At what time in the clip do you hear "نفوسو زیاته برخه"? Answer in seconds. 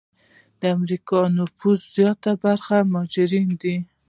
1.37-2.75